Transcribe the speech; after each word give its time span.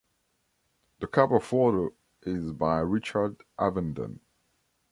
The 0.99 1.05
cover 1.05 1.39
photo 1.39 1.93
is 2.23 2.53
by 2.53 2.79
Richard 2.79 3.43
Avedon. 3.59 4.19